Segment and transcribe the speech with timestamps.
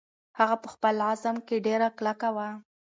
[0.39, 2.49] هغه په خپل عزم کې ډېره کلکه وه.